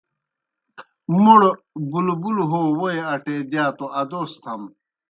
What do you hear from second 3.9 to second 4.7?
ادوس تھم۔